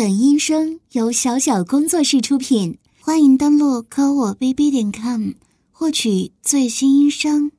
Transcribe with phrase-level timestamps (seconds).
[0.00, 5.32] 本音声由小小工作室出品，欢迎登录科我 bb 点 com
[5.70, 7.52] 获取最新音声。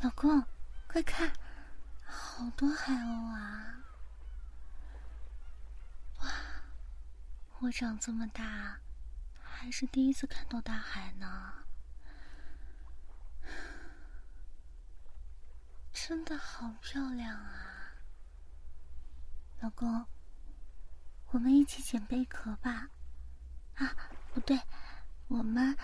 [0.00, 0.42] 老公，
[0.88, 1.32] 快看，
[2.04, 3.76] 好多海鸥啊！
[6.18, 6.32] 哇，
[7.60, 8.80] 我长这么大，
[9.40, 11.52] 还是第一次看到大海呢，
[15.92, 17.69] 真的好漂亮啊！
[19.60, 20.06] 老公，
[21.32, 22.88] 我们一起捡贝壳吧。
[23.74, 23.94] 啊，
[24.32, 24.58] 不对，
[25.28, 25.76] 我们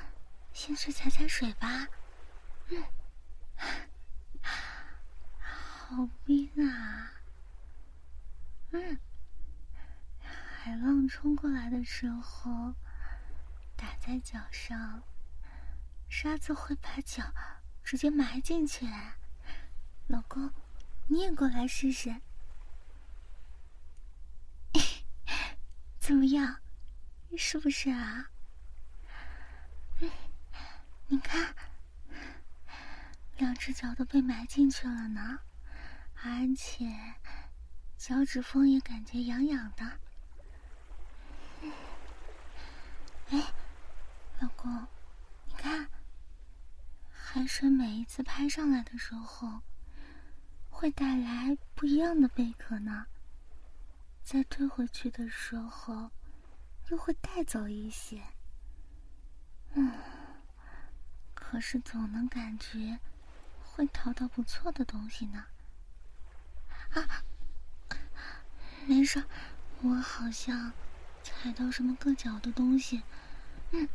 [0.52, 1.86] 先去踩踩水吧。
[2.68, 2.82] 嗯，
[5.38, 7.12] 好冰啊。
[8.70, 8.98] 嗯，
[10.20, 12.74] 海浪冲过来的时候，
[13.76, 15.02] 打在脚上，
[16.08, 17.22] 沙子会把脚
[17.84, 18.88] 直接埋进去。
[20.06, 20.50] 老公，
[21.08, 22.22] 你也过来试试。
[26.06, 26.60] 怎么样，
[27.36, 28.30] 是不是啊？
[31.08, 31.52] 你看，
[33.38, 35.40] 两只脚都被埋进去了呢，
[36.22, 36.88] 而且
[37.96, 39.98] 脚趾缝也感觉痒痒的。
[43.30, 43.42] 哎，
[44.38, 44.86] 老公，
[45.46, 45.88] 你看，
[47.10, 49.60] 海水每一次拍上来的时候，
[50.70, 53.06] 会带来不一样的贝壳呢。
[54.26, 56.10] 再退回去的时候，
[56.88, 58.20] 又会带走一些。
[59.74, 59.92] 嗯，
[61.32, 62.98] 可是总能感觉
[63.62, 65.46] 会淘到不错的东西呢。
[66.90, 67.22] 啊，
[68.88, 69.22] 没事，
[69.82, 70.72] 我好像
[71.22, 73.04] 踩到什么硌脚的东西。
[73.70, 73.88] 嗯，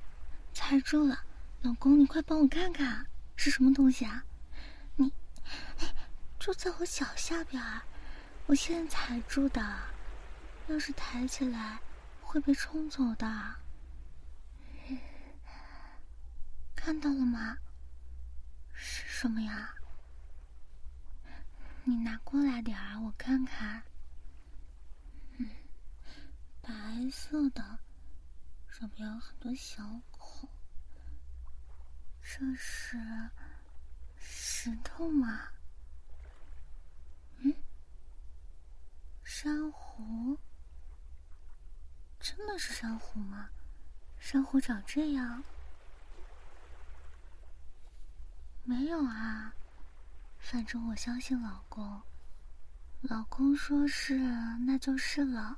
[0.53, 1.25] 踩住了。
[1.61, 4.23] 老公，你快帮我看看是什么东西啊？
[4.95, 5.11] 你，
[5.79, 5.93] 哎
[6.39, 7.61] 就在我脚下边
[8.45, 9.77] 我现在踩住的。
[10.71, 11.81] 要是抬起来，
[12.21, 13.27] 会被冲走的。
[16.73, 17.57] 看到了吗？
[18.73, 19.75] 是什么呀？
[21.83, 23.83] 你拿过来点儿，我看看。
[25.37, 25.49] 嗯，
[26.61, 26.71] 白
[27.11, 27.79] 色的，
[28.69, 30.49] 上面有很多小孔。
[32.21, 32.97] 这是
[34.17, 35.49] 石头吗？
[37.39, 37.53] 嗯，
[39.21, 40.39] 珊瑚。
[42.21, 43.49] 真的是珊瑚吗？
[44.19, 45.43] 珊瑚长这样？
[48.63, 49.53] 没有啊，
[50.39, 52.01] 反正我相信老公。
[53.01, 54.19] 老公说是，
[54.67, 55.57] 那就是了。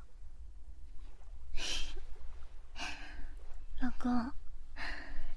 [3.81, 4.31] 老公，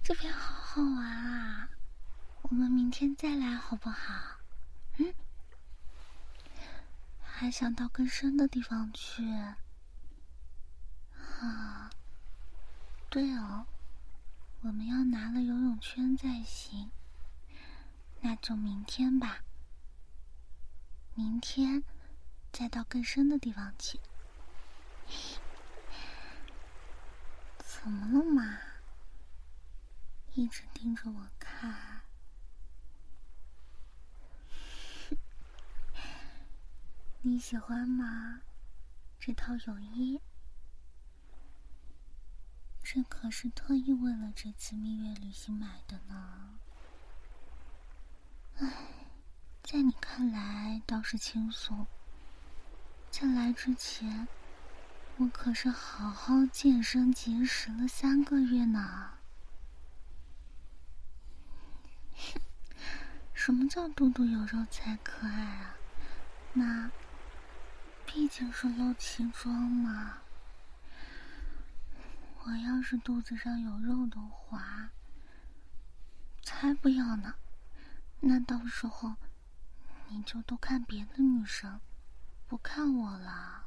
[0.05, 1.69] 这边好好玩啊，
[2.43, 4.39] 我们明天再来好不好？
[4.99, 5.13] 嗯，
[7.21, 9.25] 还想到更深的地方去。
[11.41, 11.91] 啊，
[13.11, 13.67] 对哦，
[14.63, 16.91] 我们要拿了游泳圈再行。
[18.23, 19.45] 那就明天吧，
[21.15, 21.85] 明天
[22.51, 24.01] 再到更深的地方去。
[27.59, 28.59] 怎么了嘛？
[30.35, 32.01] 一直盯着我看，
[37.23, 38.41] 你喜欢吗？
[39.21, 40.21] 这套泳衣。
[42.89, 46.57] 这可是特意为了这次蜜月旅行买的呢。
[48.59, 48.73] 唉，
[49.65, 51.89] 在你看来倒是轻松。
[53.11, 54.29] 在来之前，
[55.17, 59.15] 我可是好好健身节食了三个月呢。
[63.35, 65.75] 什么叫肚肚有肉才可爱啊？
[66.53, 66.89] 那
[68.07, 70.19] 毕竟是露脐装嘛。
[72.47, 74.91] 我要是肚子上有肉的话，
[76.45, 77.35] 才不要呢！
[78.21, 79.17] 那到时候
[80.09, 81.81] 你就都看别的女生，
[82.47, 83.67] 不看我了。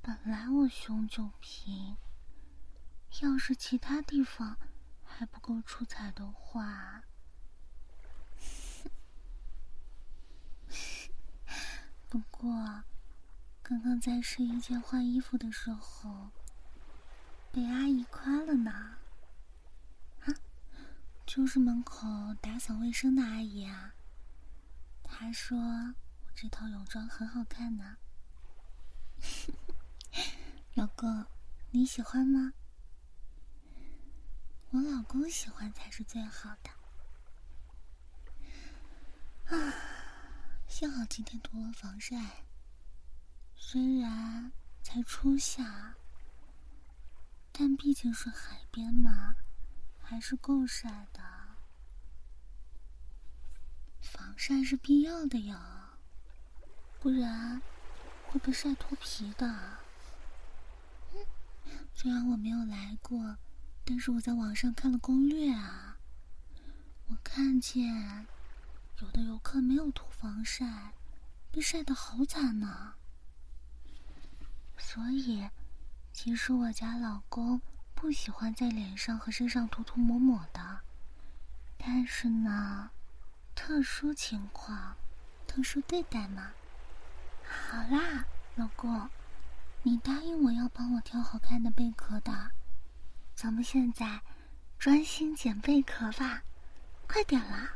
[0.00, 1.96] 本来我胸就平，
[3.20, 4.56] 要是其他地方
[5.04, 7.02] 还不够出彩的话，
[12.08, 12.84] 不过
[13.60, 16.30] 刚刚在试衣间换衣服的时候。
[17.52, 18.70] 被阿姨夸了呢，
[20.20, 20.32] 啊，
[21.26, 22.06] 就是门口
[22.40, 23.92] 打扫卫生的阿姨啊。
[25.02, 27.98] 她说我这套泳装很好看呢。
[30.72, 31.26] 老公，
[31.70, 32.54] 你喜欢吗？
[34.70, 36.70] 我老公喜欢才是最好的。
[39.54, 39.74] 啊，
[40.66, 42.44] 幸好今天涂了防晒，
[43.54, 44.50] 虽然
[44.82, 45.94] 才初夏，
[47.52, 49.36] 但毕竟是海边嘛，
[50.00, 51.20] 还是够晒的。
[54.00, 55.90] 防晒是必要的呀，
[56.98, 57.60] 不然
[58.26, 59.78] 会被晒脱皮的。
[61.94, 63.36] 虽然我没有来过，
[63.84, 65.98] 但是我在网上看了攻略啊。
[67.08, 68.26] 我看见
[69.00, 70.94] 有的游客没有涂防晒，
[71.50, 72.94] 被晒得好惨呢。
[74.78, 75.48] 所以，
[76.12, 77.60] 其实我家老公
[77.94, 80.80] 不喜欢在脸上和身上涂涂抹抹的。
[81.78, 82.90] 但是呢，
[83.54, 84.96] 特殊情况，
[85.46, 86.52] 特殊对待嘛。
[87.44, 88.24] 好啦，
[88.54, 89.08] 老公。
[89.84, 92.52] 你答应我要帮我挑好看的贝壳的，
[93.34, 94.20] 咱们现在
[94.78, 96.44] 专心捡贝壳吧，
[97.08, 97.74] 快点啦！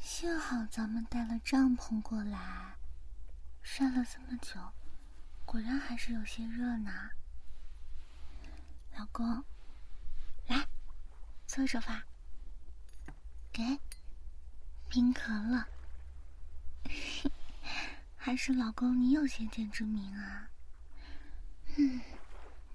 [0.00, 2.76] 幸好咱们带了帐篷过来，
[3.64, 4.60] 晒了这么久，
[5.44, 7.10] 果然还是有些热呢。
[8.96, 9.42] 老公，
[10.46, 10.68] 来，
[11.48, 12.04] 坐着吧。
[13.52, 13.80] 给，
[14.88, 15.64] 冰可乐。
[18.16, 20.48] 还是老公你有先见之明啊。
[21.76, 22.00] 嗯，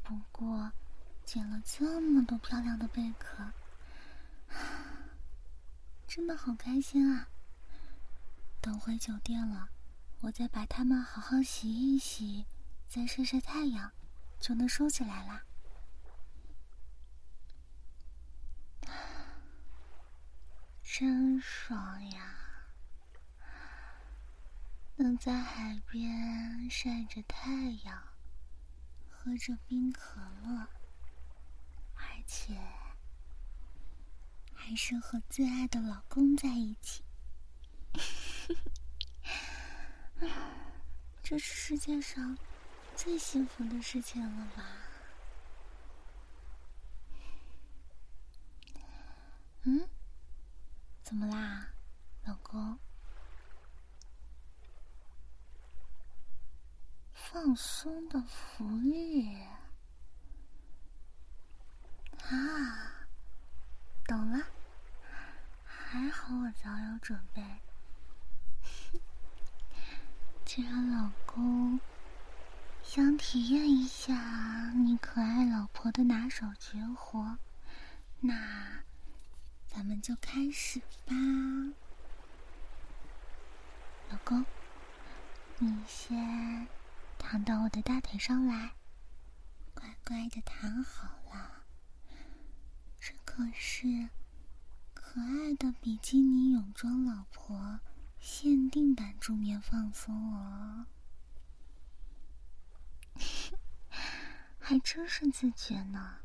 [0.03, 0.73] 不过
[1.23, 3.49] 捡了这么多漂亮的贝壳，
[6.05, 7.29] 真的好开心啊。
[8.61, 9.69] 等回酒店了，
[10.19, 12.45] 我再把它们好好洗一洗，
[12.87, 13.91] 再晒晒太阳，
[14.39, 15.43] 就能收起来啦。
[20.83, 22.37] 真爽呀！
[24.97, 28.03] 能在海边晒着太阳，
[29.09, 30.67] 喝着冰可乐，
[31.95, 32.61] 而且
[34.53, 37.03] 还是和最爱的老公在一起，
[41.23, 42.37] 这是世界上
[42.95, 44.63] 最幸福的事情了吧？
[49.63, 49.87] 嗯？
[51.03, 51.67] 怎么啦，
[52.25, 52.77] 老公？
[57.13, 59.37] 放松的福利
[62.23, 63.07] 啊！
[64.05, 64.45] 懂了，
[65.63, 67.41] 还好我早有准备。
[70.53, 71.79] 既然老公
[72.83, 77.37] 想体验一下你可爱老婆的拿手绝活，
[78.19, 78.83] 那……
[79.65, 81.15] 咱们就开始吧，
[84.09, 84.45] 老公，
[85.59, 86.67] 你先
[87.17, 88.73] 躺到我的大腿上来，
[89.73, 91.63] 乖乖的躺好了。
[92.99, 94.09] 这可是
[94.93, 97.79] 可爱的比基尼泳装老婆
[98.21, 100.85] 限定版助眠放松哦，
[104.59, 106.19] 还真是自觉呢，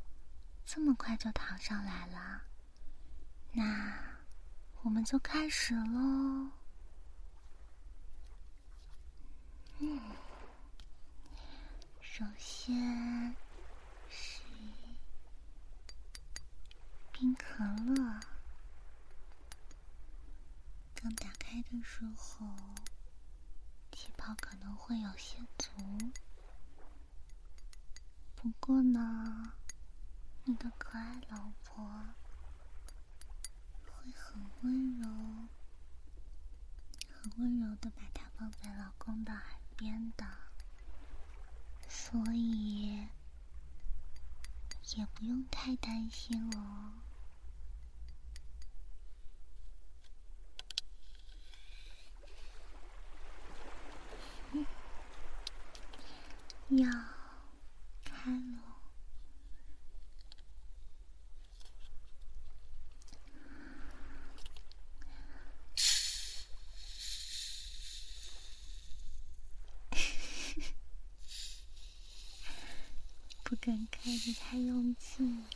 [0.65, 2.43] 这么快就躺上来了。
[3.53, 3.99] 那
[4.83, 6.51] 我们就开始喽。
[9.79, 10.01] 嗯，
[12.01, 13.35] 首先
[14.11, 14.43] 是
[17.11, 18.21] 冰可乐，
[20.95, 22.47] 刚打开的时候
[23.91, 25.71] 气泡可能会有些足，
[28.35, 29.55] 不过呢，
[30.45, 31.87] 你的可爱老婆
[33.87, 34.13] 会。
[34.13, 35.09] 很温柔，
[37.09, 39.43] 很温柔的把它放在老公的耳
[39.77, 40.27] 边的，
[41.89, 43.09] 所以
[44.95, 46.93] 也不用太担心哦。
[56.71, 56.89] 要
[58.05, 58.63] 开了。
[73.45, 75.47] 不敢开的太用劲了，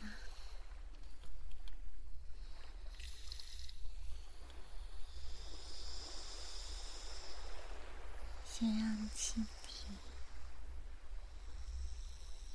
[8.45, 9.87] 先让气体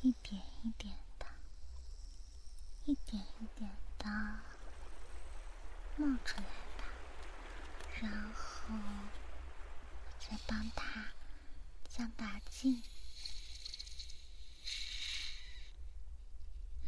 [0.00, 1.26] 一点一点的、
[2.87, 4.07] 一点一点的
[5.97, 6.45] 冒出来
[6.78, 6.85] 吧，
[8.00, 8.75] 然后
[10.19, 11.12] 再帮它
[11.90, 12.83] 像打劲。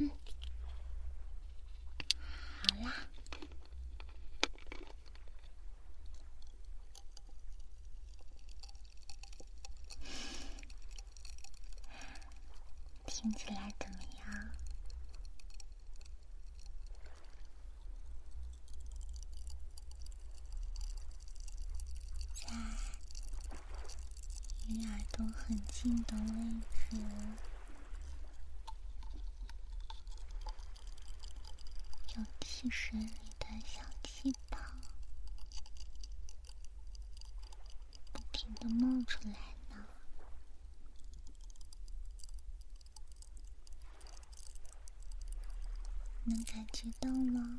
[0.00, 0.08] 嗯，
[2.62, 2.94] 好啦，
[13.06, 14.50] 听起来怎么样？
[22.34, 22.46] 在
[24.78, 26.96] 离耳朵很近的位置。
[32.14, 34.60] 有汽水里的小气泡，
[38.12, 39.34] 不停的冒出来
[39.68, 39.84] 呢，
[46.22, 47.58] 能感觉到吗？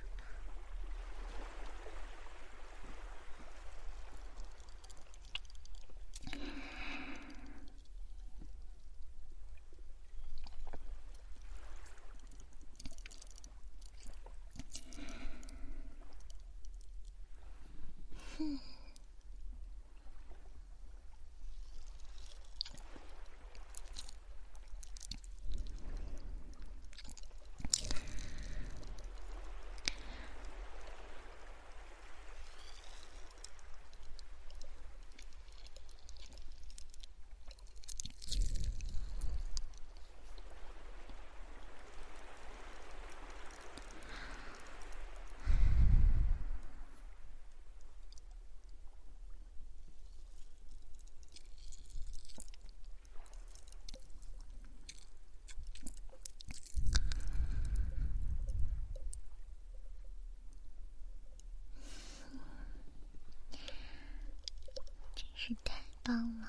[66.11, 66.47] 棒了！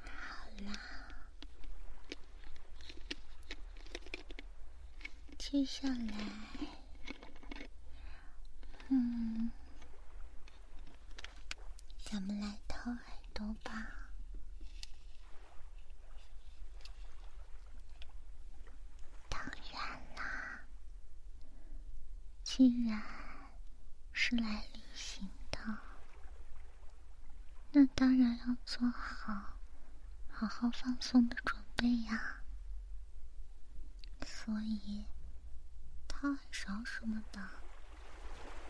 [0.00, 0.08] 好
[0.66, 0.72] 啦，
[5.38, 5.96] 接下来，
[8.88, 9.52] 嗯。
[12.10, 12.98] 咱们来掏耳
[13.34, 13.94] 朵吧。
[19.28, 19.40] 当
[19.70, 20.60] 然啦，
[22.42, 23.02] 既然
[24.12, 25.60] 是来旅行的，
[27.70, 29.54] 那当然要做好
[30.28, 32.42] 好好放松的准备呀。
[34.26, 35.06] 所以，
[36.08, 37.40] 掏耳勺什么的，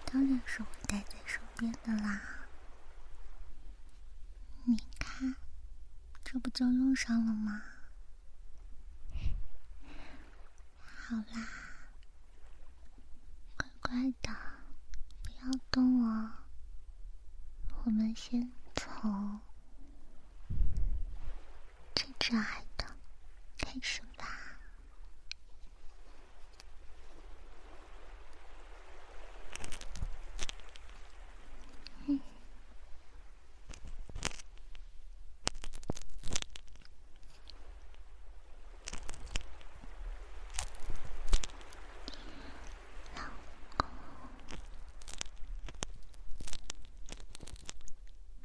[0.05, 2.21] 当然是会带在身边的啦。
[4.65, 5.35] 你看，
[6.23, 7.63] 这不就用上了吗？
[10.77, 11.49] 好啦，
[13.57, 14.58] 乖乖的，
[15.41, 16.45] 要动啊。
[17.85, 19.41] 我们先从
[21.95, 22.93] 这只海豚
[23.57, 24.27] 开始吧。
[32.07, 32.21] 嗯。
[43.17, 43.23] 老
[43.77, 43.89] 公，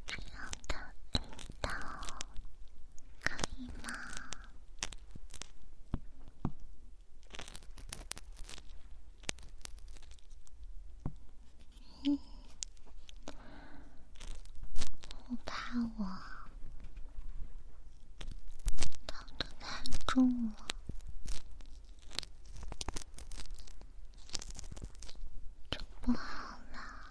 [0.06, 0.74] 这样的
[1.12, 1.20] 力
[1.60, 1.70] 道
[3.22, 3.90] 可以吗？
[12.06, 12.18] 嗯，
[15.28, 16.04] 我怕我
[19.06, 20.66] 掏的太重了。
[25.70, 27.10] 就不好了。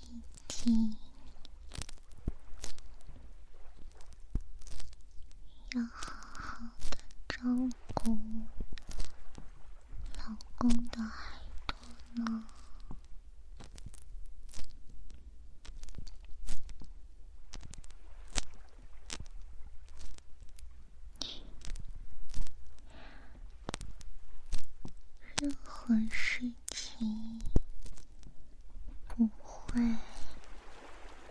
[0.00, 0.96] 毕竟
[5.74, 7.38] 要好好的照
[7.94, 8.18] 顾
[10.16, 11.10] 老公的耳
[11.66, 11.76] 朵
[12.14, 12.44] 呢。
[25.88, 27.40] 任何事情
[29.06, 29.80] 不会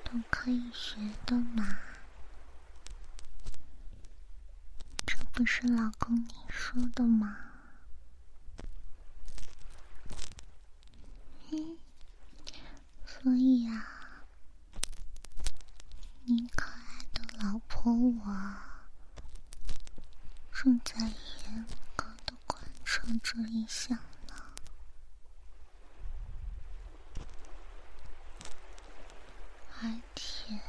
[0.04, 0.98] 都可以学
[1.28, 1.78] 的嘛？
[5.06, 7.38] 这不是老公你说的吗？
[11.52, 11.78] 嗯，
[13.06, 13.86] 所以呀，
[16.24, 18.56] 你可爱的老婆我
[20.52, 21.00] 正在
[21.46, 24.04] 严格的贯彻这一项呢。
[29.80, 30.60] 而且，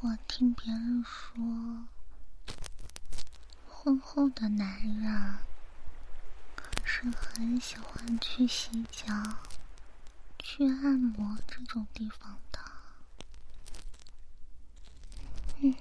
[0.00, 1.86] 我听别人说，
[3.68, 5.38] 婚后的男人。
[6.82, 9.06] 是很喜欢去洗脚、
[10.40, 12.58] 去按摩这种地方的。
[15.60, 15.72] 嗯，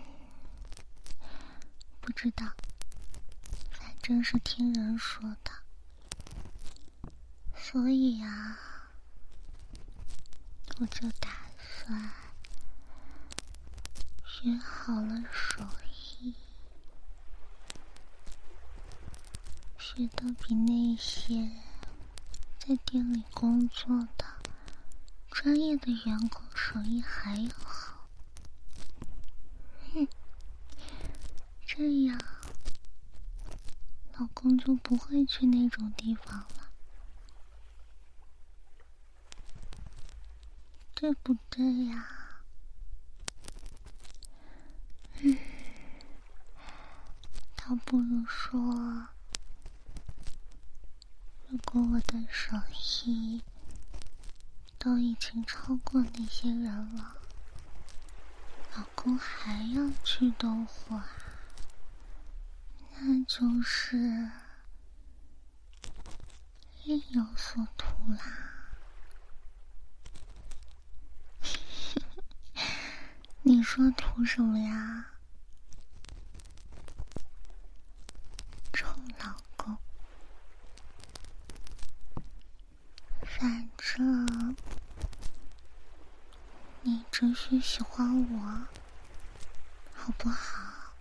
[2.00, 2.46] 不知道，
[3.72, 5.52] 反正是听人说的。
[7.58, 8.60] 所以呀，
[10.78, 12.12] 我就打算
[14.44, 15.66] 学好了手
[16.18, 16.34] 艺。
[19.80, 21.50] 学的比那些
[22.60, 24.26] 在店里工作的
[25.32, 28.10] 专业的员工手艺还要好，
[29.94, 30.06] 哼，
[31.66, 32.20] 这样
[34.18, 36.70] 老公就不会去那种地方了，
[40.94, 42.23] 对不对呀？
[45.26, 45.38] 嗯，
[47.56, 49.08] 倒不如说。
[51.48, 53.42] 如果我的手艺
[54.78, 56.66] 都已经超过那些人
[56.98, 57.16] 了，
[58.76, 61.08] 老公还要去的话，
[63.00, 64.30] 那就是
[66.84, 68.50] 另有所图啦。
[73.44, 75.12] 你说图什么呀？
[83.40, 84.56] 反正
[87.26, 88.68] 你是喜欢我，
[89.94, 90.94] 好不好？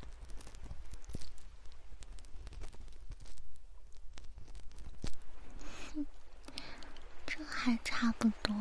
[7.27, 8.55] 这还差不多。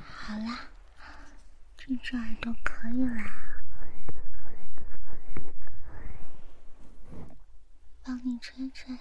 [0.00, 0.70] 好啦，
[1.76, 3.62] 这只耳朵可以啦，
[8.02, 8.98] 帮你吹吹。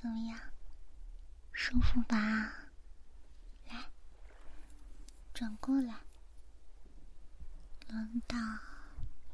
[0.00, 0.38] 怎么样，
[1.52, 2.16] 舒服吧？
[3.66, 3.90] 来，
[5.34, 5.92] 转过来，
[7.88, 8.38] 轮到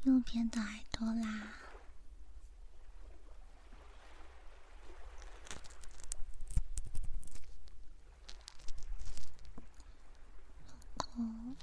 [0.04, 1.48] 右边的耳朵啦。
[10.66, 11.56] 老公，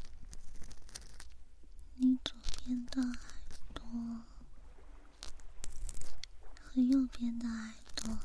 [1.96, 3.18] 你左边的耳
[3.74, 3.84] 朵
[6.62, 8.16] 和右边的耳朵。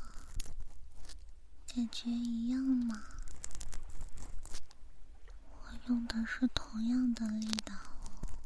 [1.75, 3.03] 感觉一样吗？
[5.51, 8.41] 我用的是同样的力道哦。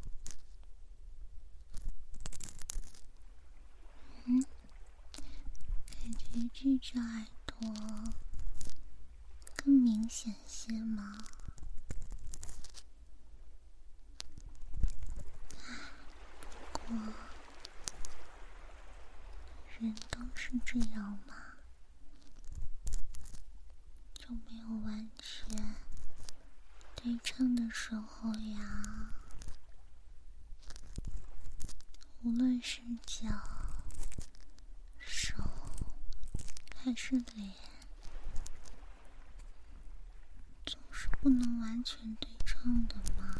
[4.26, 4.44] 嗯，
[5.12, 7.56] 感觉这只耳朵
[9.56, 11.18] 更明显些吗？
[16.72, 16.96] 不过
[19.78, 21.34] 人都是这样吗？
[24.14, 24.26] 就。
[24.46, 25.74] 没有完全
[26.94, 29.12] 对称的时候呀，
[32.22, 33.28] 无论是脚、
[34.98, 35.34] 手
[36.84, 37.54] 还是脸，
[40.66, 43.38] 总是不能完全对称的嘛。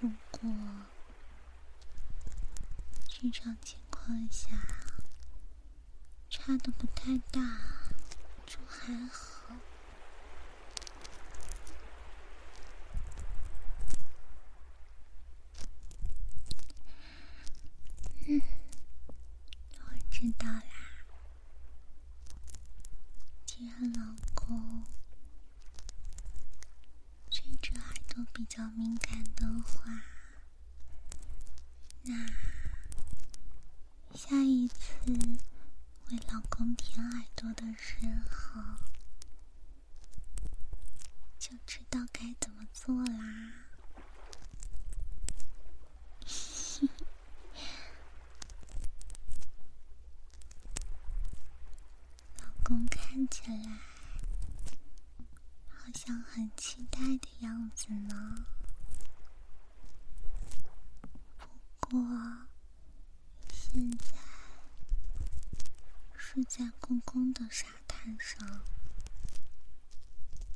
[0.00, 0.40] 如果
[3.08, 4.50] 正常情况下，
[6.30, 7.40] 差的不太大，
[8.46, 9.56] 就还好。
[18.26, 18.40] 嗯，
[19.80, 20.62] 我知道啦。
[23.46, 24.84] 既然老公
[27.30, 30.02] 这只耳朵比较敏感的话，
[32.02, 32.26] 那
[34.14, 35.04] 下一次。
[36.10, 37.96] 为老公舔耳耳朵的时
[38.30, 38.60] 候，
[41.38, 43.52] 就知道该怎么做啦。
[52.38, 53.80] 老公看起来
[55.68, 58.46] 好像很期待的样子呢。
[61.40, 61.48] 不
[61.80, 61.98] 过
[63.52, 64.14] 现在。
[66.16, 68.62] 是在公共的沙滩上，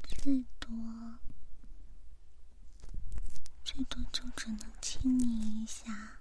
[0.02, 0.76] 最多
[3.64, 6.18] 最多就只能亲你一下，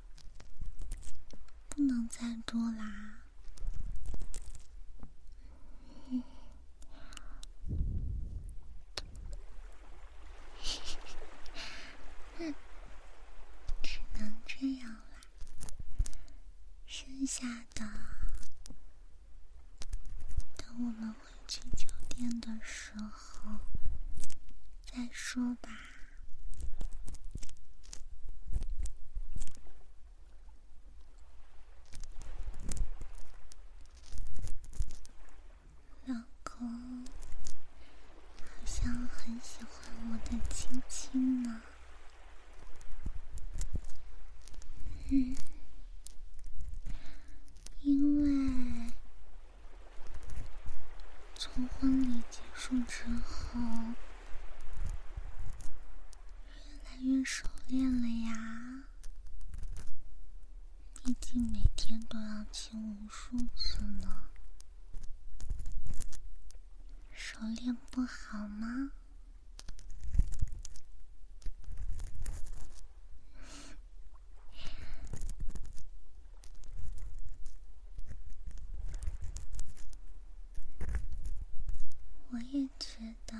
[1.67, 3.15] 不能再多啦。
[13.81, 15.19] 只能这样啦，
[16.85, 17.85] 剩下的。
[20.79, 23.57] 我们回去酒店的时候
[24.85, 25.71] 再说吧，
[36.05, 39.71] 老公好像很喜欢
[40.11, 41.63] 我的亲亲呢。
[45.09, 45.35] 嗯。
[51.65, 53.59] 婚礼结束之后，
[56.53, 58.83] 越来越熟练了呀。
[61.03, 64.25] 毕竟每天都要亲无数次呢，
[67.11, 68.91] 熟练不好吗？
[82.29, 83.35] 我也觉得，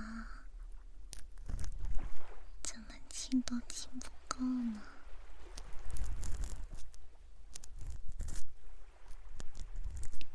[2.64, 4.82] 怎么亲都亲不够呢。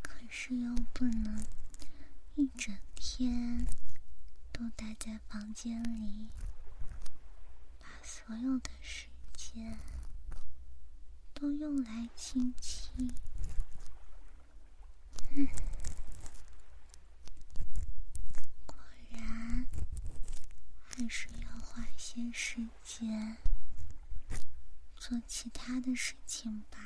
[0.03, 1.45] 可是又不能
[2.37, 3.66] 一整天
[4.53, 6.29] 都待在房间里，
[7.81, 9.79] 把所有的时间
[11.35, 13.12] 都用来亲亲。
[15.31, 15.49] 嗯。
[20.95, 23.37] 还是要花些时间
[25.12, 26.79] 做其他的事情吧。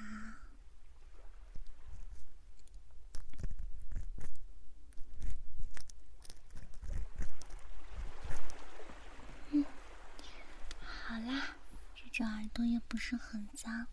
[10.83, 11.55] 好啦，
[11.95, 13.87] 这只耳朵也不是很脏，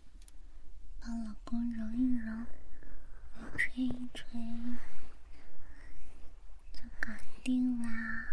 [1.00, 2.32] 帮老公揉一揉，
[3.56, 4.26] 吹一吹，
[6.72, 7.12] 就搞
[7.44, 8.26] 定啦。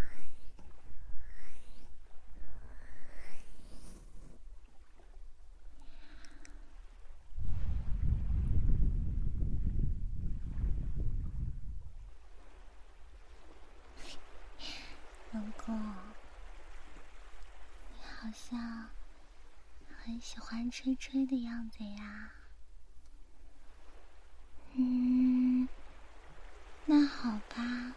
[20.20, 22.34] 喜欢吹吹的样子呀，
[24.78, 25.67] 嗯，
[26.86, 27.95] 那好吧，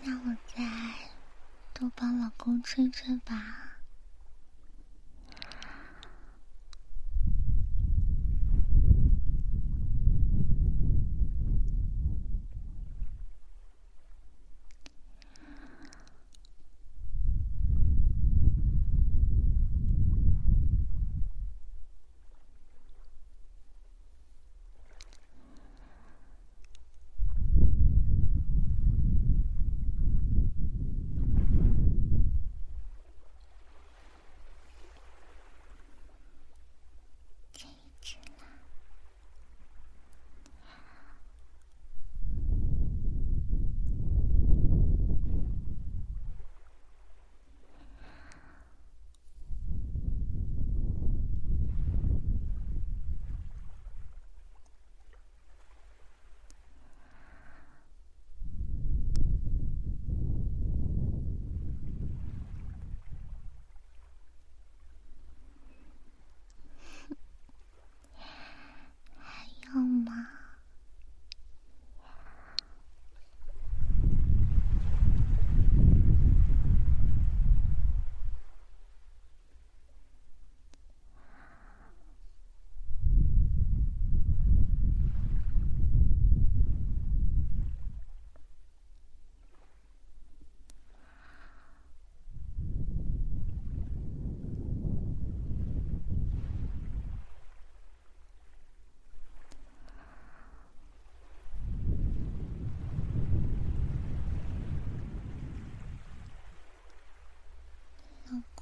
[0.00, 1.12] 那我再
[1.72, 3.65] 多帮老公吹吹吧。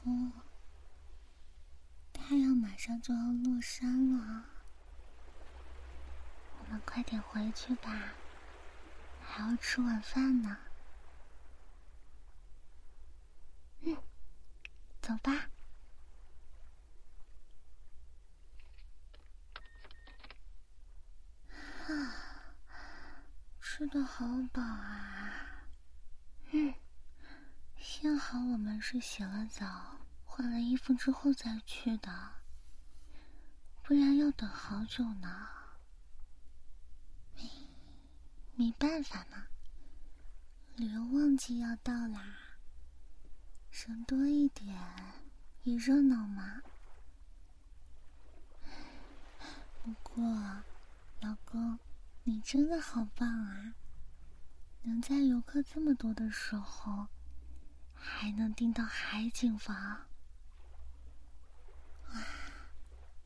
[0.04, 0.32] 哦。
[2.12, 4.44] 太阳马上就要落山了。
[6.58, 8.14] 我们快点回去吧，
[9.20, 10.56] 还要吃晚饭呢。
[13.80, 13.96] 嗯。
[15.02, 15.50] 走吧。
[21.86, 22.24] 啊。
[23.60, 25.66] 吃的好饱啊。
[26.52, 26.74] 嗯。
[28.04, 29.96] 幸好我们是洗了澡。
[30.26, 32.32] 换了衣服之后再去的，
[33.82, 35.48] 不然要等好久呢。
[38.56, 39.46] 没办法嘛，
[40.76, 42.20] 旅游旺季要到啦，
[43.72, 44.76] 人多一点
[45.62, 46.60] 也热闹嘛。
[49.82, 50.22] 不过，
[51.22, 51.78] 老公，
[52.24, 53.74] 你真的好棒啊，
[54.82, 57.06] 能在游客这么多的时候，
[58.06, 59.74] 还能订到海景房。
[62.12, 62.24] 哇，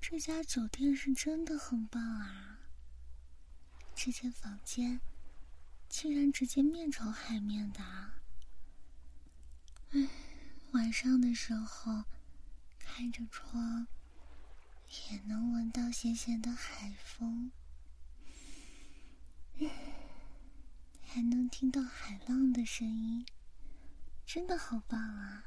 [0.00, 2.60] 这家酒店是真的很棒啊！
[3.94, 5.00] 这间房间
[5.88, 7.82] 竟然直接面朝海面的，
[9.90, 10.08] 嗯，
[10.70, 12.04] 晚上的时候
[12.78, 13.88] 开着窗，
[15.10, 17.50] 也能闻到咸咸的海风，
[21.02, 23.26] 还能听到海浪的声音，
[24.30, 25.42] 真的好棒啊！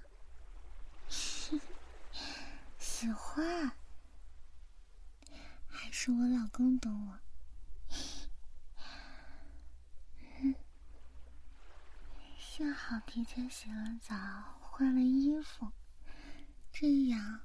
[2.79, 3.73] 喜欢，
[5.67, 7.19] 还是我老公懂我。
[12.39, 14.15] 幸好提前洗了澡，
[14.59, 15.71] 换了衣服，
[16.73, 17.41] 这样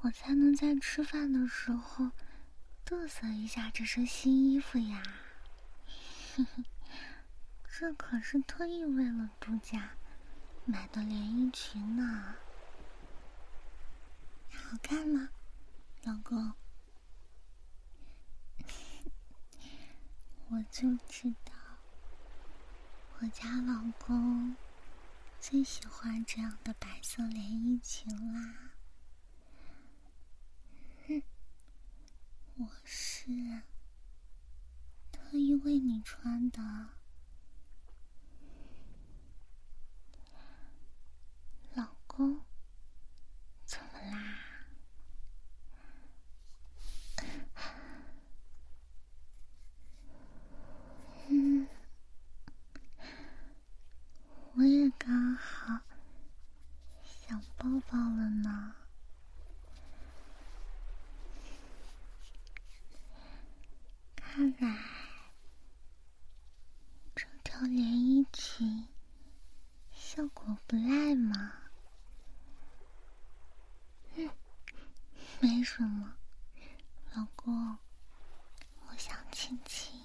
[0.00, 2.10] 我才能在吃饭的时候
[2.86, 5.02] 嘚瑟一下这身新衣服呀。
[7.70, 9.90] 这可是特意为了度假
[10.70, 12.36] 买的连衣裙呢。
[14.52, 15.30] 好看吗，
[16.02, 16.52] 老公？
[20.50, 21.54] 我就知道，
[23.20, 24.54] 我家老公
[25.40, 28.72] 最喜欢这样的白色连衣裙啦。
[31.06, 31.22] 哼，
[32.58, 33.62] 我是
[35.10, 36.90] 特意为你穿的，
[41.74, 42.44] 老哦。
[43.64, 44.38] 怎么啦？
[51.28, 51.68] 嗯，
[54.54, 55.80] 我也刚好
[57.04, 58.74] 想抱抱了呢。
[64.16, 64.78] 看来
[67.14, 68.88] 这条连衣裙
[69.92, 71.67] 效果不赖嘛。
[75.40, 76.12] 没什么，
[77.14, 77.78] 老公，
[78.88, 79.96] 我想亲亲。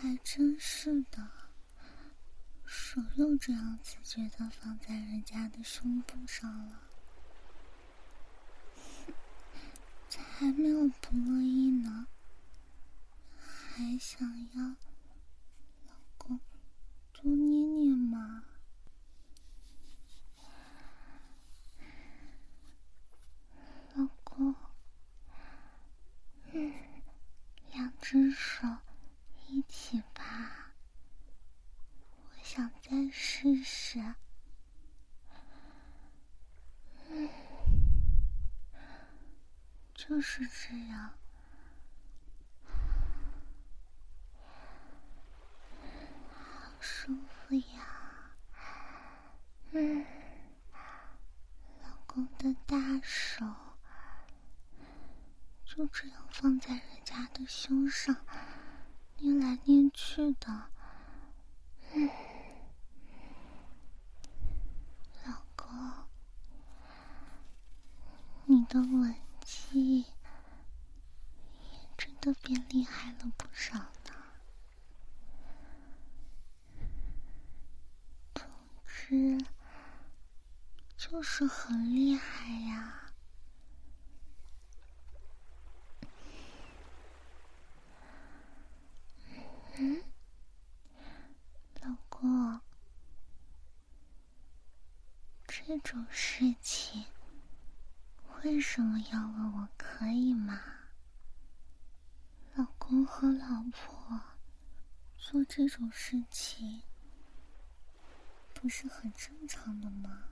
[0.00, 1.26] 还真是的，
[3.46, 6.80] 这样子觉得放在人家的胸部上了，
[10.08, 12.06] 才没有不乐意呢，
[13.38, 14.74] 还想要
[56.04, 58.14] 这样放在人家的胸上
[59.16, 60.68] 捏来捏去的，
[61.94, 62.10] 嗯，
[65.24, 65.66] 老公，
[68.44, 69.14] 你的吻
[69.46, 70.06] 技也
[71.96, 74.12] 真的变厉害了不少呢。
[78.34, 78.46] 总
[78.84, 79.42] 之，
[80.98, 82.03] 就是很厉。
[95.84, 97.04] 这种事情
[98.42, 100.58] 为什么要问我可以吗？
[102.54, 104.18] 老公和老婆
[105.18, 106.82] 做这种事情
[108.54, 110.24] 不是很正常的吗？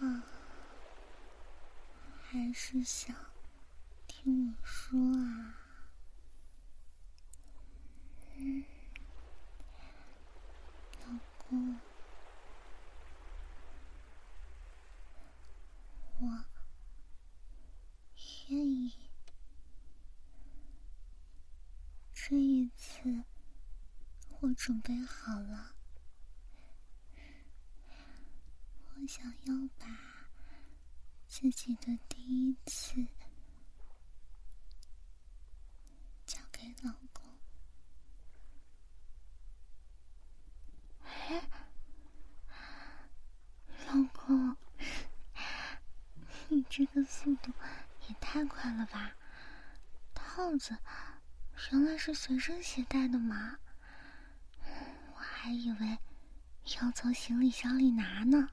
[0.00, 0.24] 啊，
[2.22, 3.14] 还是想。
[4.06, 5.58] 听我说啊，
[8.36, 8.64] 嗯，
[16.20, 16.44] 我
[18.48, 18.92] 愿意。
[22.12, 23.24] 这一次，
[24.40, 25.74] 我准备好了，
[28.94, 29.86] 我想要把
[31.28, 33.06] 自己的第一次
[36.26, 36.62] 交给。
[36.82, 37.22] 老公，
[41.26, 41.42] 哎，
[43.88, 44.56] 老公，
[46.48, 47.52] 你这个速度
[48.08, 49.14] 也太快了吧！
[50.14, 50.76] 套子
[51.70, 53.58] 原来是随身携带的吗？
[55.14, 55.98] 我还以为
[56.80, 58.50] 要从行李箱里拿呢。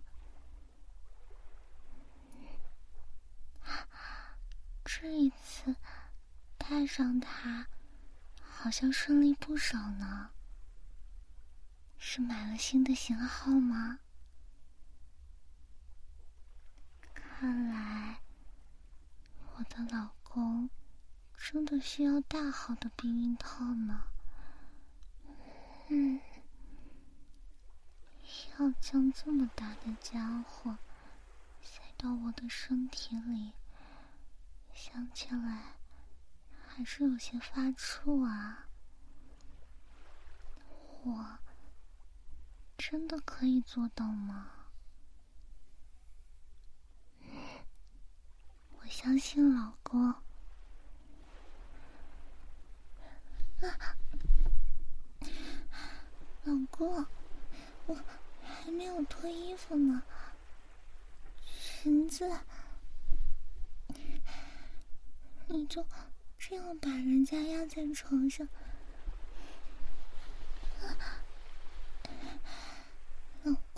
[4.85, 5.75] 这一次
[6.57, 7.67] 带上它。
[8.63, 10.29] 好像顺利不少呢。
[12.03, 13.99] 是买了新的型号吗？
[17.13, 18.19] 看来
[19.55, 20.67] 我的老公
[21.37, 24.05] 真的需要大号的避孕套呢。
[25.89, 26.19] 嗯，
[28.57, 30.79] 要将这么大的家伙
[31.61, 33.53] 塞到我的身体里，
[34.73, 35.75] 想起来。
[36.67, 38.65] 还是有些发怵啊！
[41.03, 41.39] 我
[42.81, 44.51] 真的可以做到吗？
[48.71, 50.01] 我相信老公。
[50.01, 50.17] 啊，
[56.43, 57.05] 老公，
[57.85, 57.95] 我
[58.43, 60.01] 还没有脱衣服呢，
[61.45, 62.27] 裙子，
[65.45, 65.85] 你就。
[66.43, 68.45] 这样把人家压在床上，
[70.81, 70.89] 老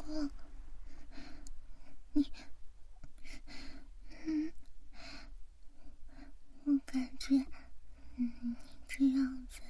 [0.06, 0.30] 公，
[2.13, 2.32] 你，
[4.26, 4.52] 嗯，
[6.66, 7.38] 我感觉，
[8.18, 8.56] 嗯，你
[8.88, 9.62] 这样子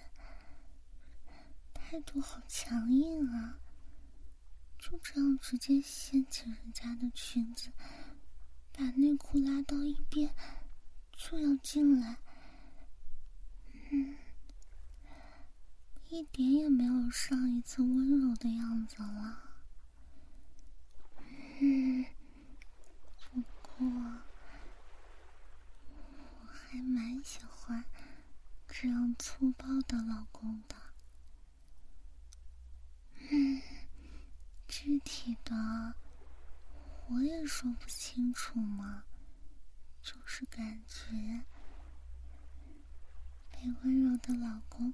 [1.74, 3.60] 态度好强硬啊！
[4.80, 7.72] 就这样直接掀起人家的裙子，
[8.74, 10.34] 把内裤拉到一边，
[11.14, 12.18] 就要进来。
[13.92, 14.18] 嗯，
[16.10, 19.53] 一点也没有上一次温柔的样子了。
[21.66, 22.06] 嗯，
[23.32, 23.88] 不过
[26.42, 27.86] 我还蛮喜欢
[28.68, 30.76] 这样粗暴的老公的。
[33.30, 33.62] 嗯，
[34.68, 35.96] 具体的
[37.08, 39.06] 我也说不清楚嘛，
[40.02, 41.46] 就是感觉。
[43.54, 44.94] 被温柔的老公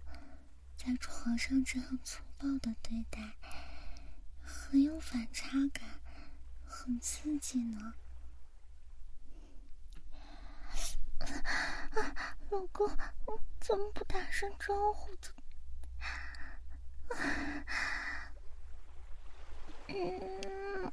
[0.77, 3.33] 在床上这样粗暴的对待，
[4.43, 5.98] 很有反差感，
[6.69, 7.95] 很刺激呢。
[12.49, 12.87] 老公，
[13.59, 15.11] 怎么不打声招呼？
[19.87, 20.91] 嗯，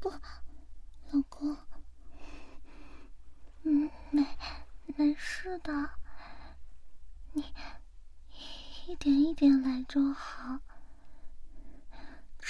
[0.00, 1.56] 不，老公。
[3.62, 4.26] 嗯，没，
[4.96, 5.90] 没事的。
[7.32, 7.54] 你
[8.86, 10.58] 一点一点来就好。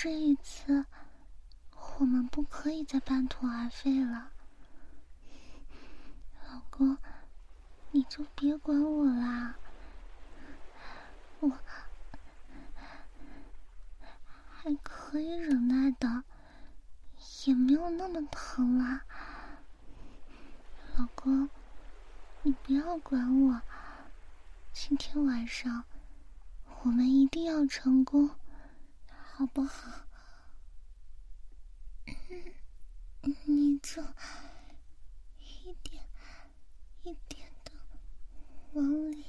[0.01, 0.85] 这一次，
[1.99, 4.31] 我们不可以再半途而废了。
[6.47, 6.97] 老公，
[7.91, 9.57] 你就别管我啦。
[11.41, 11.51] 我
[14.49, 16.23] 还可以忍耐的，
[17.47, 19.05] 也没有那么疼啦。
[20.97, 21.51] 老公，
[22.45, 23.61] 你不要管我。
[24.73, 25.83] 今天晚上
[26.85, 28.31] 我们一定要成功，
[29.39, 30.05] 好不好？
[33.45, 34.03] 你就
[35.39, 36.03] 一点
[37.05, 37.71] 一点的
[38.73, 39.25] 往里。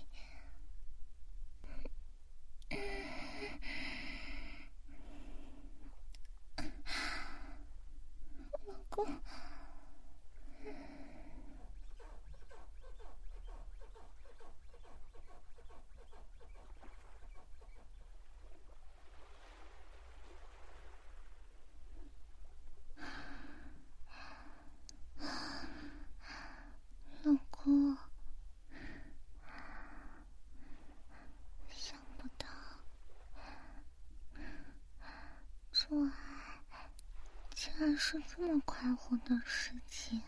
[38.11, 40.23] 是这么快活的事情，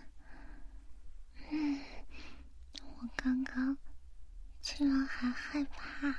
[1.49, 1.81] 嗯，
[2.83, 3.75] 我刚刚
[4.61, 6.15] 竟然还害怕，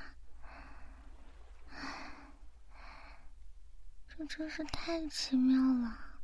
[4.09, 6.19] 这真是太奇妙了。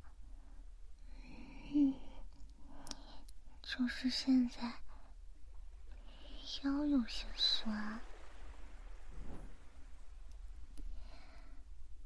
[1.72, 1.95] 嗯，
[3.62, 4.80] 就是现在
[6.64, 8.01] 腰有些酸。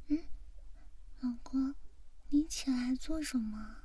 [0.09, 0.23] 嗯，
[1.21, 1.75] 老公。
[2.35, 3.77] 你起来做什么？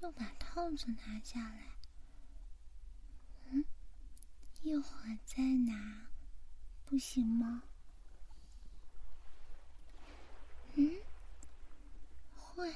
[0.00, 1.76] 又把套子拿下来。
[3.50, 3.62] 嗯，
[4.62, 6.08] 一会儿再拿，
[6.86, 7.64] 不行吗？
[10.76, 10.96] 嗯，
[12.34, 12.74] 会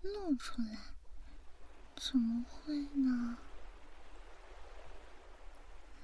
[0.00, 0.76] 露出来？
[1.94, 3.38] 怎么会呢？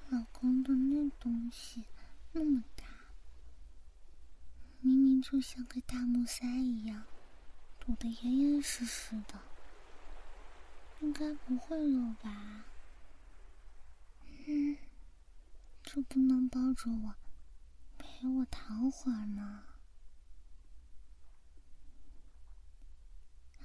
[0.07, 1.83] 老公的那东西
[2.31, 2.85] 那么大。
[4.81, 7.03] 明明就像个大木塞一样，
[7.79, 9.39] 堵得严严实实的，
[11.01, 12.65] 应该不会漏吧？
[14.47, 14.77] 嗯，
[15.83, 17.15] 就不能抱着我，
[17.97, 19.65] 陪我躺会儿吗？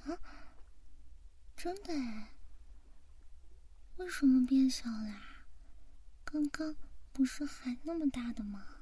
[0.03, 0.19] 啊，
[1.55, 2.29] 真的哎？
[3.97, 5.45] 为什么变小啦？
[6.25, 6.75] 刚刚
[7.13, 8.74] 不是还那么大的吗？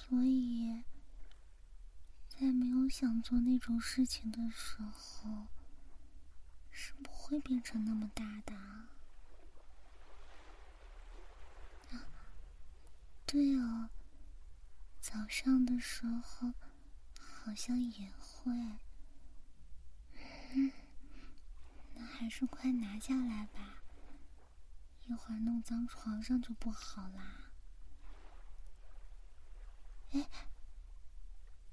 [0.00, 0.84] 所以，
[2.28, 5.48] 在没有想做那种事情的时候，
[6.70, 8.54] 是不会变成那么大的。
[11.90, 12.06] 啊，
[13.26, 13.90] 对哦，
[15.00, 16.54] 早上的时候
[17.20, 18.78] 好像也会。
[21.94, 23.82] 那还是快拿下来吧，
[25.06, 27.47] 一会儿弄脏床上就不好啦。
[30.12, 30.28] 哎，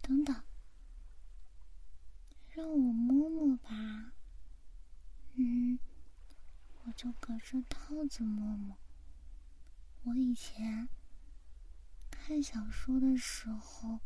[0.02, 0.44] 等等，
[2.52, 4.14] 让我摸摸吧。
[5.36, 5.80] 嗯，
[6.84, 8.78] 我就隔着套子摸摸。
[10.04, 10.88] 我以前
[12.12, 14.00] 看小说的时候，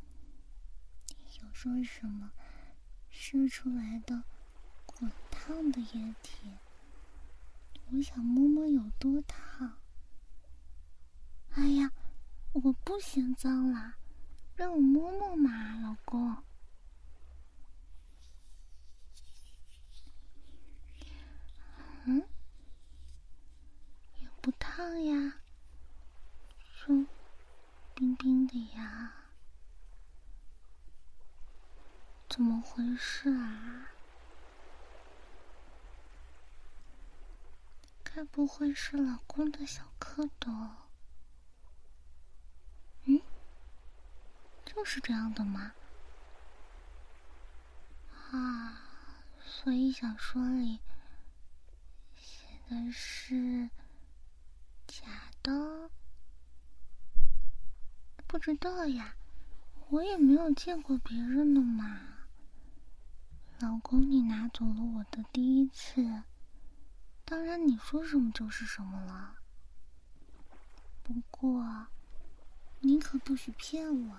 [1.41, 2.31] 有说什么
[3.09, 4.23] 射出来的
[4.85, 6.51] 滚烫的液体，
[7.91, 9.77] 我想摸摸有多烫。
[11.51, 11.91] 哎呀，
[12.53, 13.97] 我不嫌脏啦。
[14.59, 16.35] 让我摸摸嘛，老公。
[22.03, 22.21] 嗯，
[24.19, 25.35] 也不烫呀，
[26.85, 27.05] 就
[27.93, 29.13] 冰冰的呀。
[32.27, 33.91] 怎么回事啊？
[38.03, 40.88] 该不会是老公的小蝌蚪？
[44.79, 45.73] 就是这样的吗？
[48.31, 48.81] 啊，
[49.43, 50.79] 所以小说里
[52.15, 53.69] 写的是
[54.87, 55.05] 假
[55.43, 55.89] 的？
[58.25, 59.15] 不知道呀，
[59.89, 61.99] 我也没有见过别人的嘛。
[63.59, 66.23] 老公，你拿走了我的第一次，
[67.25, 69.35] 当然你说什么就是什么了。
[71.03, 71.87] 不过，
[72.79, 74.17] 你可不许骗我。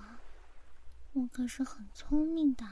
[1.13, 2.65] 我可是很聪明的，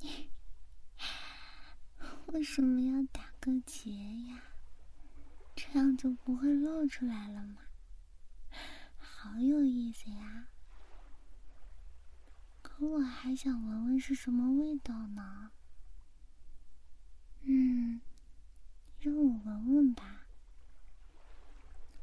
[2.26, 3.92] 为什么要打个结
[4.26, 4.42] 呀？
[5.54, 7.62] 这样就不会露出来了吗？
[8.98, 10.48] 好有意思呀！
[12.60, 15.52] 可我还想闻闻是什么味道呢。
[17.42, 18.00] 嗯，
[18.98, 20.26] 让我闻闻吧。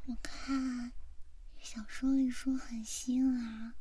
[0.06, 0.94] 我看。
[1.60, 1.84] 小
[2.44, 3.76] 说很腥啊，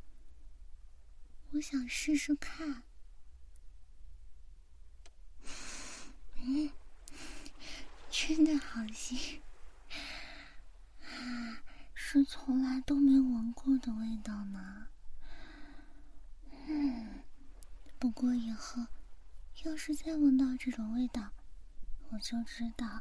[1.53, 2.83] 我想试试看。
[6.43, 6.71] 嗯，
[8.13, 9.41] 真的好新，
[11.95, 14.89] 是从来都没闻过的味道呢。
[16.67, 17.23] 嗯，
[17.99, 18.89] 不过以后
[19.65, 21.31] 要是再闻到这种味道，
[22.11, 23.01] 我就知道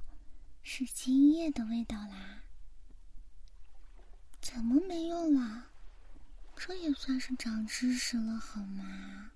[0.64, 2.39] 是精液的味道啦。
[4.42, 5.68] 怎么没用了？
[6.56, 9.32] 这也算是长知识了，好吗？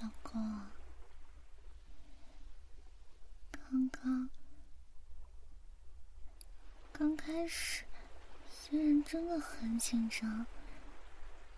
[0.00, 0.66] 老公，
[3.50, 4.30] 刚刚
[6.92, 7.84] 刚开始
[8.50, 10.46] 虽然真的很紧张，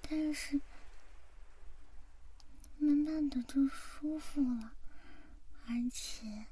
[0.02, 0.60] 但是
[2.78, 4.72] 慢慢的就舒服了，
[5.66, 6.46] 而且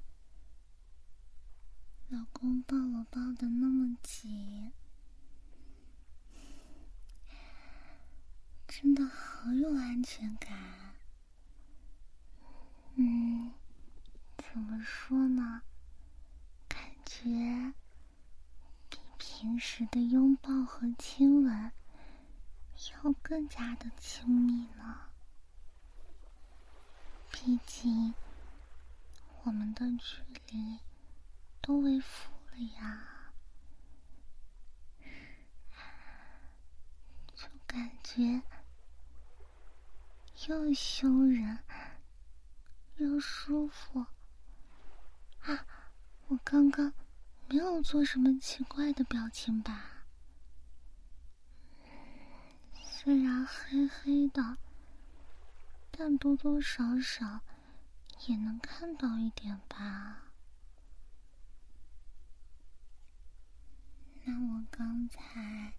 [2.09, 4.73] 老公抱我抱的那么紧，
[8.69, 10.57] 真的好有安全感。
[12.95, 13.53] 嗯，
[14.39, 15.63] 怎么说呢？
[16.69, 17.75] 感觉
[18.89, 21.73] 比平时的拥抱和亲吻
[22.93, 25.01] 要更加的亲密呢。
[27.33, 28.15] 毕竟
[29.43, 30.79] 我们的距离
[31.67, 33.33] 都微服了呀，
[37.35, 38.41] 就感觉
[40.47, 41.59] 又羞人。
[42.99, 44.07] 又舒服
[45.41, 45.67] 啊！
[46.29, 46.95] 我刚刚
[47.49, 50.07] 没有做什么奇怪的表情吧？
[52.73, 54.57] 虽然黑黑的，
[55.91, 57.41] 但多多少少
[58.27, 60.26] 也能看到一点吧？
[64.29, 65.73] 那我刚才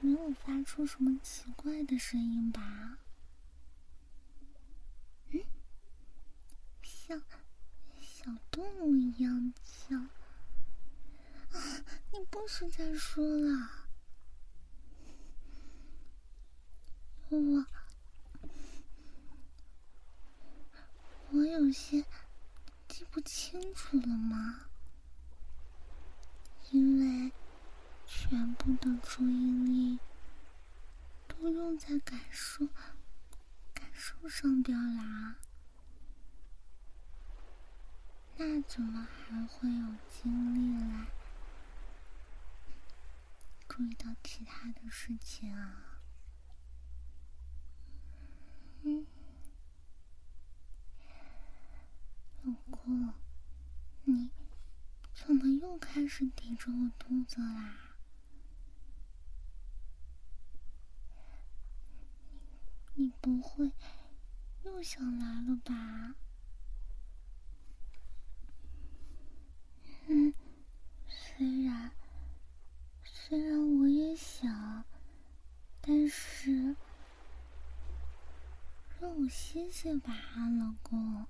[0.00, 2.98] 没有发出什么奇怪的声音吧？
[6.82, 7.20] 像
[8.00, 9.52] 小动物一样
[9.88, 11.84] 叫啊！
[12.10, 13.68] 你不许再说了，
[17.28, 17.66] 我
[21.32, 22.02] 我有些
[22.88, 24.70] 记不清楚了吗？
[26.72, 27.32] 因为
[28.06, 29.98] 全部的注意力
[31.28, 32.66] 都用在感受
[33.74, 35.36] 感受上边啦。
[38.38, 41.06] 那怎么还会有精力来
[43.68, 46.00] 注意到其他的事情啊？
[48.84, 49.06] 嗯，
[52.42, 53.12] 老公，
[54.04, 54.30] 你
[55.14, 57.96] 怎么又开始抵着我肚子啦？
[62.94, 63.72] 你你不会
[64.62, 66.14] 又想来了吧？
[70.06, 70.32] 嗯，
[71.08, 71.90] 虽然
[73.04, 74.84] 虽然我也想，
[75.80, 76.76] 但是
[79.00, 80.14] 让我歇歇吧，
[80.60, 81.26] 老公。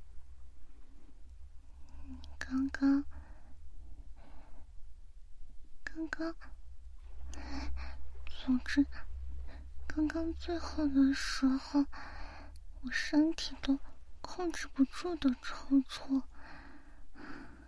[2.38, 3.02] 刚刚
[5.94, 6.34] 刚刚，
[8.26, 8.86] 总之
[9.86, 11.84] 刚刚最后的时候，
[12.80, 13.78] 我身体都
[14.22, 16.22] 控制不住的抽搐。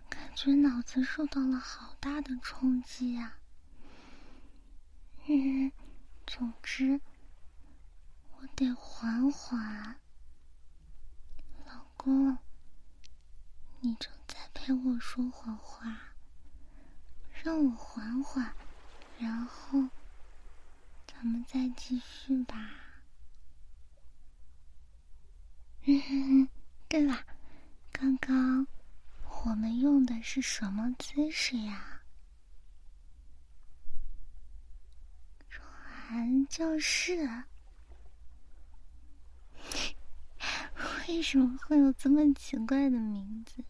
[0.09, 3.37] 感觉脑子受到了好大的冲击啊！
[5.27, 5.71] 嗯，
[6.25, 6.99] 总之，
[8.31, 9.99] 我得缓缓。
[11.67, 12.39] 老公，
[13.81, 16.04] 你正在陪我说会话，
[17.45, 18.51] 让我缓缓，
[19.19, 19.79] 然后
[21.05, 22.71] 咱们再继续吧。
[25.83, 26.49] 嗯，
[26.89, 27.23] 对了，
[27.91, 28.65] 刚刚。
[29.45, 32.01] 我们用的是什么姿势呀？
[35.47, 37.43] 传教士？
[41.07, 43.63] 为什么会有这么奇怪的名字？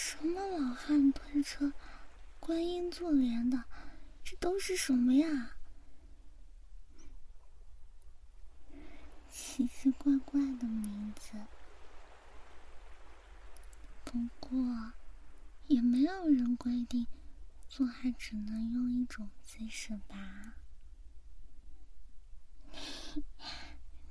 [0.00, 1.72] 什么老汉推车、
[2.38, 3.64] 观音坐莲的，
[4.22, 5.56] 这都是什么呀？
[9.28, 11.32] 奇奇怪怪的名字。
[14.04, 14.92] 不过，
[15.66, 17.08] 也没有人规定
[17.68, 20.54] 做爱只能用一种姿势吧？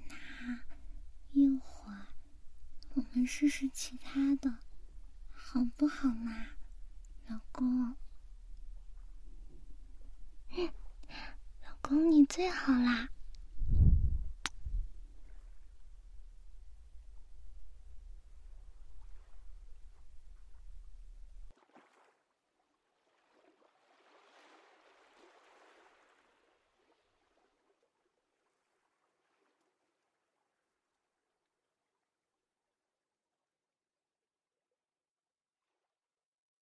[0.09, 0.59] 那
[1.31, 2.07] 一会儿
[2.95, 4.57] 我们试试其他的，
[5.49, 6.47] 好不好嘛，
[7.27, 7.95] 老公？
[11.63, 13.07] 老公你最好啦。